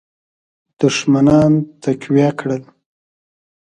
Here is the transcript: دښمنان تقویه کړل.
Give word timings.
دښمنان 0.79 1.51
تقویه 1.83 2.29
کړل. 2.39 2.63